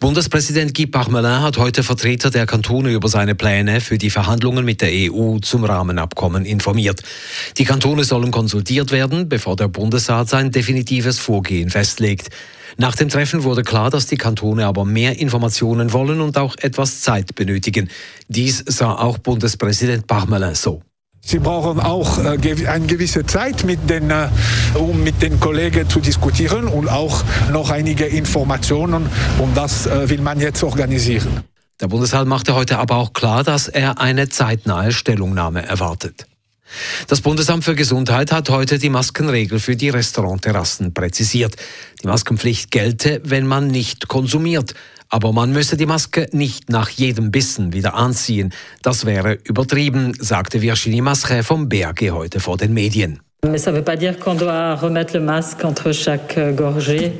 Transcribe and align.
Bundespräsident 0.00 0.74
Guy 0.74 0.86
Parmelin 0.86 1.42
hat 1.42 1.58
heute 1.58 1.82
Vertreter 1.82 2.30
der 2.30 2.46
Kantone 2.46 2.90
über 2.90 3.08
seine 3.08 3.34
Pläne 3.34 3.80
für 3.80 3.98
die 3.98 4.10
Verhandlungen 4.10 4.64
mit 4.64 4.82
der 4.82 4.90
EU 4.92 5.38
zum 5.38 5.64
Rahmenabkommen 5.64 6.44
informiert. 6.44 7.02
Die 7.56 7.64
Kantone 7.64 8.04
sollen 8.04 8.30
konsultiert 8.30 8.92
werden, 8.92 9.28
bevor 9.28 9.56
der 9.56 9.68
Bundesrat 9.68 10.28
sein 10.28 10.50
definitives 10.50 11.18
Vorgehen 11.18 11.70
festlegt. 11.70 12.28
Nach 12.76 12.94
dem 12.94 13.08
Treffen 13.08 13.42
wurde 13.42 13.62
klar, 13.62 13.90
dass 13.90 14.06
die 14.06 14.16
Kantone 14.16 14.66
aber 14.66 14.84
mehr 14.84 15.18
Informationen 15.18 15.92
wollen 15.92 16.20
und 16.20 16.36
auch 16.36 16.56
etwas 16.60 17.00
Zeit 17.00 17.34
benötigen. 17.34 17.88
Dies 18.28 18.62
sah 18.66 18.92
auch 18.92 19.18
Bundespräsident 19.18 20.06
Parmelin 20.06 20.54
so. 20.54 20.82
Sie 21.26 21.40
brauchen 21.40 21.80
auch 21.80 22.18
äh, 22.18 22.38
eine 22.68 22.86
gewisse 22.86 23.26
Zeit, 23.26 23.64
mit 23.64 23.90
den, 23.90 24.10
äh, 24.10 24.28
um 24.74 25.02
mit 25.02 25.22
den 25.22 25.40
Kollegen 25.40 25.90
zu 25.90 25.98
diskutieren 25.98 26.68
und 26.68 26.88
auch 26.88 27.24
noch 27.50 27.70
einige 27.70 28.06
Informationen. 28.06 29.08
Und 29.40 29.56
das 29.56 29.88
äh, 29.88 30.08
will 30.08 30.20
man 30.20 30.38
jetzt 30.38 30.62
organisieren. 30.62 31.42
Der 31.80 31.88
Bundesrat 31.88 32.28
machte 32.28 32.54
heute 32.54 32.78
aber 32.78 32.94
auch 32.94 33.12
klar, 33.12 33.42
dass 33.42 33.66
er 33.66 34.00
eine 34.00 34.28
zeitnahe 34.28 34.92
Stellungnahme 34.92 35.66
erwartet. 35.66 36.28
Das 37.08 37.20
Bundesamt 37.20 37.64
für 37.64 37.74
Gesundheit 37.74 38.30
hat 38.30 38.48
heute 38.48 38.78
die 38.78 38.88
Maskenregel 38.88 39.58
für 39.58 39.74
die 39.74 39.88
Restaurantterrassen 39.88 40.94
präzisiert. 40.94 41.56
Die 42.02 42.06
Maskenpflicht 42.06 42.70
gelte, 42.70 43.20
wenn 43.24 43.48
man 43.48 43.66
nicht 43.66 44.06
konsumiert. 44.06 44.74
Aber 45.08 45.32
man 45.32 45.52
müsse 45.52 45.76
die 45.76 45.86
Maske 45.86 46.28
nicht 46.32 46.70
nach 46.70 46.88
jedem 46.88 47.30
Bissen 47.30 47.72
wieder 47.72 47.94
anziehen. 47.94 48.52
Das 48.82 49.06
wäre 49.06 49.38
übertrieben, 49.44 50.12
sagte 50.18 50.62
Virginie 50.62 51.02
Masche 51.02 51.42
vom 51.42 51.68
BAG 51.68 52.10
heute 52.10 52.40
vor 52.40 52.56
den 52.56 52.72
Medien. 52.74 53.20
Mais 53.44 53.58
ça 53.58 53.70
ne 53.70 53.76
veut 53.76 53.84
pas 53.84 53.96
dire 53.96 54.18
qu'on 54.18 54.34
doit 54.34 54.74
remettre 54.74 55.14
le 55.14 55.20
masque 55.20 55.64
entre 55.64 55.92
chaque 55.92 56.36
euh, 56.36 56.52
gorgée. 56.52 57.12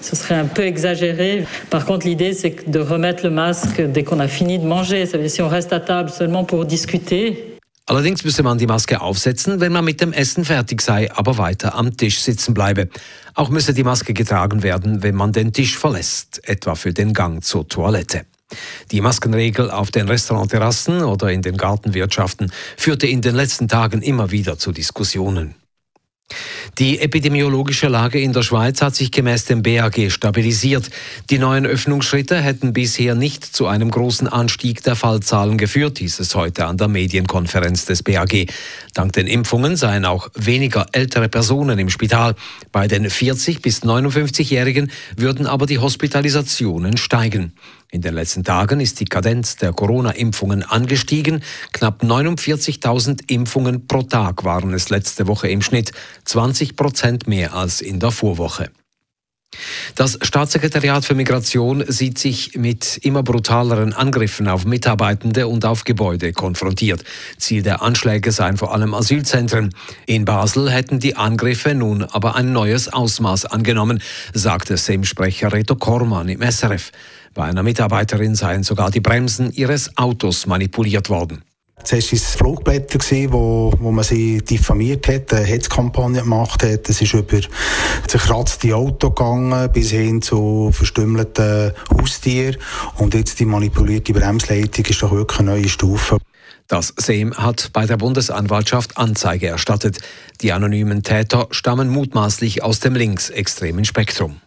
Ce 0.00 0.16
serait 0.16 0.36
un 0.36 0.46
peu 0.46 0.62
exagéré. 0.62 1.44
Par 1.68 1.84
contre, 1.84 2.06
l'idée, 2.06 2.32
c'est 2.32 2.70
de 2.70 2.78
remettre 2.78 3.24
le 3.24 3.30
masque 3.30 3.82
dès 3.82 4.04
qu'on 4.04 4.20
a 4.20 4.28
fini 4.28 4.58
de 4.58 4.64
manger. 4.64 5.04
Ça 5.04 5.18
veut 5.18 5.24
dire 5.24 5.30
si 5.30 5.42
on 5.42 5.48
reste 5.48 5.72
à 5.72 5.80
table 5.80 6.08
seulement 6.08 6.44
pour 6.44 6.64
discuter, 6.64 7.55
Allerdings 7.88 8.24
müsse 8.24 8.42
man 8.42 8.58
die 8.58 8.66
Maske 8.66 9.00
aufsetzen, 9.00 9.60
wenn 9.60 9.72
man 9.72 9.84
mit 9.84 10.00
dem 10.00 10.12
Essen 10.12 10.44
fertig 10.44 10.82
sei, 10.82 11.10
aber 11.12 11.38
weiter 11.38 11.76
am 11.76 11.96
Tisch 11.96 12.20
sitzen 12.20 12.52
bleibe. 12.52 12.88
Auch 13.34 13.48
müsse 13.48 13.74
die 13.74 13.84
Maske 13.84 14.12
getragen 14.12 14.64
werden, 14.64 15.04
wenn 15.04 15.14
man 15.14 15.32
den 15.32 15.52
Tisch 15.52 15.78
verlässt, 15.78 16.40
etwa 16.48 16.74
für 16.74 16.92
den 16.92 17.14
Gang 17.14 17.44
zur 17.44 17.68
Toilette. 17.68 18.26
Die 18.90 19.00
Maskenregel 19.00 19.70
auf 19.70 19.92
den 19.92 20.08
Restaurantterrassen 20.08 21.02
oder 21.02 21.30
in 21.30 21.42
den 21.42 21.56
Gartenwirtschaften 21.56 22.52
führte 22.76 23.06
in 23.06 23.22
den 23.22 23.36
letzten 23.36 23.68
Tagen 23.68 24.02
immer 24.02 24.32
wieder 24.32 24.58
zu 24.58 24.72
Diskussionen. 24.72 25.54
Die 26.78 27.00
epidemiologische 27.00 27.88
Lage 27.88 28.20
in 28.20 28.34
der 28.34 28.42
Schweiz 28.42 28.82
hat 28.82 28.94
sich 28.94 29.10
gemäß 29.10 29.46
dem 29.46 29.62
BAG 29.62 30.10
stabilisiert. 30.10 30.90
Die 31.30 31.38
neuen 31.38 31.64
Öffnungsschritte 31.64 32.38
hätten 32.38 32.74
bisher 32.74 33.14
nicht 33.14 33.46
zu 33.46 33.66
einem 33.66 33.90
großen 33.90 34.28
Anstieg 34.28 34.82
der 34.82 34.94
Fallzahlen 34.94 35.56
geführt, 35.56 35.96
hieß 36.00 36.20
es 36.20 36.34
heute 36.34 36.66
an 36.66 36.76
der 36.76 36.88
Medienkonferenz 36.88 37.86
des 37.86 38.02
BAG. 38.02 38.48
Dank 38.92 39.14
den 39.14 39.26
Impfungen 39.26 39.76
seien 39.76 40.04
auch 40.04 40.28
weniger 40.34 40.84
ältere 40.92 41.30
Personen 41.30 41.78
im 41.78 41.88
Spital. 41.88 42.34
Bei 42.72 42.88
den 42.88 43.08
40 43.08 43.62
bis 43.62 43.82
59-Jährigen 43.82 44.90
würden 45.16 45.46
aber 45.46 45.64
die 45.64 45.78
Hospitalisationen 45.78 46.98
steigen. 46.98 47.54
In 47.90 48.02
den 48.02 48.14
letzten 48.14 48.42
Tagen 48.42 48.80
ist 48.80 49.00
die 49.00 49.04
Kadenz 49.04 49.56
der 49.56 49.72
Corona-Impfungen 49.72 50.62
angestiegen. 50.62 51.42
Knapp 51.72 52.02
49.000 52.02 53.30
Impfungen 53.30 53.86
pro 53.86 54.02
Tag 54.02 54.44
waren 54.44 54.74
es 54.74 54.88
letzte 54.88 55.26
Woche 55.26 55.48
im 55.48 55.62
Schnitt, 55.62 55.92
20 56.24 56.76
Prozent 56.76 57.28
mehr 57.28 57.54
als 57.54 57.80
in 57.80 58.00
der 58.00 58.10
Vorwoche. 58.10 58.70
Das 59.94 60.18
Staatssekretariat 60.22 61.04
für 61.04 61.14
Migration 61.14 61.84
sieht 61.86 62.18
sich 62.18 62.56
mit 62.56 62.98
immer 62.98 63.22
brutaleren 63.22 63.92
Angriffen 63.92 64.48
auf 64.48 64.64
Mitarbeitende 64.64 65.48
und 65.48 65.64
auf 65.64 65.84
Gebäude 65.84 66.32
konfrontiert. 66.32 67.04
Ziel 67.38 67.62
der 67.62 67.82
Anschläge 67.82 68.32
seien 68.32 68.56
vor 68.56 68.74
allem 68.74 68.94
Asylzentren. 68.94 69.74
In 70.06 70.24
Basel 70.24 70.70
hätten 70.70 71.00
die 71.00 71.16
Angriffe 71.16 71.74
nun 71.74 72.02
aber 72.04 72.36
ein 72.36 72.52
neues 72.52 72.92
Ausmaß 72.92 73.46
angenommen, 73.46 74.02
sagte 74.34 74.76
SEM-Sprecher 74.76 75.52
Reto 75.52 75.76
Kormann 75.76 76.28
im 76.28 76.42
SRF. 76.42 76.92
Bei 77.34 77.44
einer 77.44 77.62
Mitarbeiterin 77.62 78.34
seien 78.34 78.62
sogar 78.62 78.90
die 78.90 79.00
Bremsen 79.00 79.52
ihres 79.52 79.96
Autos 79.96 80.46
manipuliert 80.46 81.10
worden. 81.10 81.42
Zuerst 81.86 82.10
waren 82.10 82.18
es 82.18 82.34
Flugblätter, 82.34 82.98
wo, 83.32 83.72
wo 83.78 83.92
man 83.92 84.02
sie 84.02 84.38
diffamiert 84.38 85.06
hat, 85.06 85.32
eine 85.32 85.44
Hetzkampagne 85.44 86.20
gemacht 86.20 86.64
hat. 86.64 86.88
Es 86.88 87.00
ist 87.00 87.14
über 87.14 87.38
zerkratzte 88.08 88.74
Auto 88.74 89.10
gegangen, 89.10 89.70
bis 89.72 89.92
hin 89.92 90.20
zu 90.20 90.72
verstümmelten 90.72 91.70
Haustieren. 91.96 92.56
Und 92.96 93.14
jetzt 93.14 93.38
die 93.38 93.44
manipulierte 93.44 94.12
Bremsleitung 94.12 94.84
ist 94.84 95.00
doch 95.00 95.12
wirklich 95.12 95.38
eine 95.38 95.52
neue 95.52 95.68
Stufe. 95.68 96.18
Das 96.66 96.92
SEM 96.96 97.32
hat 97.36 97.70
bei 97.72 97.86
der 97.86 97.98
Bundesanwaltschaft 97.98 98.98
Anzeige 98.98 99.46
erstattet. 99.46 99.98
Die 100.40 100.52
anonymen 100.52 101.04
Täter 101.04 101.46
stammen 101.52 101.88
mutmaßlich 101.88 102.64
aus 102.64 102.80
dem 102.80 102.96
linksextremen 102.96 103.84
Spektrum. 103.84 104.40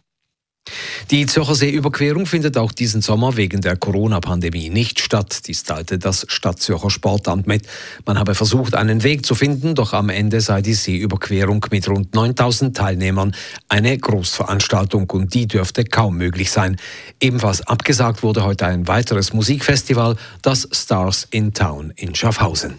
Die 1.12 1.26
Zürcher 1.26 1.56
Seeüberquerung 1.56 2.28
findet 2.28 2.56
auch 2.56 2.72
diesen 2.72 3.02
Sommer 3.02 3.36
wegen 3.36 3.62
der 3.62 3.76
Corona-Pandemie 3.76 4.70
nicht 4.70 5.00
statt. 5.00 5.48
Dies 5.48 5.64
teilte 5.64 5.98
das 5.98 6.24
Stadtzürcher 6.30 6.92
Sportamt 6.92 7.48
mit. 7.48 7.66
Man 8.06 8.20
habe 8.20 8.36
versucht, 8.36 8.76
einen 8.76 9.02
Weg 9.02 9.26
zu 9.26 9.34
finden, 9.34 9.74
doch 9.74 9.94
am 9.94 10.10
Ende 10.10 10.40
sei 10.40 10.62
die 10.62 10.76
Seeüberquerung 10.76 11.66
mit 11.72 11.90
rund 11.90 12.14
9000 12.14 12.78
Teilnehmern 12.78 13.34
eine 13.70 13.98
Großveranstaltung 13.98 15.10
und 15.10 15.34
die 15.34 15.48
dürfte 15.48 15.84
kaum 15.84 16.16
möglich 16.16 16.52
sein. 16.52 16.78
Ebenfalls 17.20 17.62
abgesagt 17.62 18.22
wurde 18.22 18.44
heute 18.44 18.68
ein 18.68 18.88
weiteres 18.88 19.34
Musikfestival, 19.34 20.16
das 20.44 20.70
Stars 20.72 21.28
in 21.32 21.56
Town 21.56 21.92
in 21.96 22.14
Schaffhausen. 22.14 22.76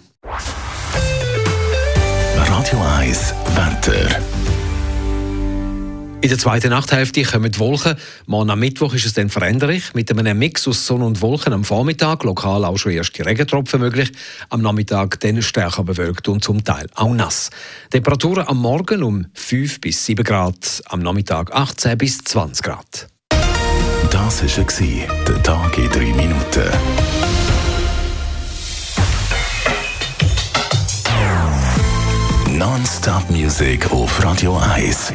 Radio 2.36 2.80
1, 2.96 3.34
Wetter. 3.56 4.20
In 6.22 6.28
der 6.28 6.36
zweiten 6.36 6.68
Nachthälfte 6.68 7.22
kommen 7.22 7.50
die 7.50 7.58
Wolken. 7.58 7.96
Morgen 8.26 8.50
am 8.50 8.60
Mittwoch 8.60 8.92
ist 8.92 9.06
es 9.06 9.14
dann 9.14 9.30
veränderlich. 9.30 9.94
Mit 9.94 10.10
einem 10.10 10.38
Mix 10.38 10.68
aus 10.68 10.86
Sonne 10.86 11.06
und 11.06 11.22
Wolken 11.22 11.54
am 11.54 11.64
Vormittag, 11.64 12.24
lokal 12.24 12.66
auch 12.66 12.76
schon 12.76 12.92
erste 12.92 13.24
Regentropfen 13.24 13.80
möglich. 13.80 14.12
Am 14.50 14.60
Nachmittag 14.60 15.18
dann 15.20 15.40
stärker 15.40 15.82
bewölkt 15.82 16.28
und 16.28 16.44
zum 16.44 16.62
Teil 16.62 16.88
auch 16.94 17.14
nass. 17.14 17.48
Temperaturen 17.88 18.46
am 18.46 18.58
Morgen 18.58 19.02
um 19.02 19.26
5 19.32 19.80
bis 19.80 20.04
7 20.04 20.22
Grad, 20.22 20.82
am 20.90 21.00
Nachmittag 21.00 21.54
18 21.54 21.96
bis 21.96 22.18
20 22.18 22.64
Grad. 22.64 23.08
Das 24.10 24.42
war 24.42 25.24
der 25.26 25.42
Tag 25.42 25.78
in 25.78 25.88
3 25.88 26.00
Minuten. 26.00 26.70
Non-Stop-Musik 32.58 33.90
auf 33.90 34.22
Radio 34.22 34.58
1. 34.58 35.14